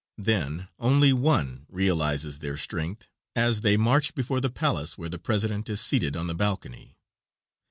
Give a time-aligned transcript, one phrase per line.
[0.17, 5.69] Then only one realizes their strength, as they march before the palace where the president
[5.69, 6.97] is seated on the balcony.